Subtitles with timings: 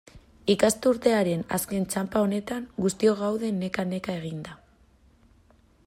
[0.51, 4.61] Ikasturtearen azken txanpa honetan, guztiok gaude neka-neka eginda.